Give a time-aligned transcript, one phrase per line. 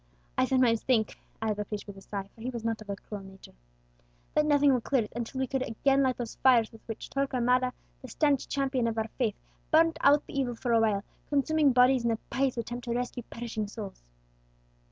[0.35, 2.95] I sometimes think," added the priest with a sigh, for he was not of a
[2.95, 3.53] cruel nature,
[4.33, 7.71] "that nothing will clear it unless we could light again those fires with which Torquemada,
[8.01, 9.35] the stanch champion of our faith,
[9.69, 13.67] burnt out the evil for awhile, consuming bodies in the pious attempt to rescue perishing
[13.67, 14.01] souls."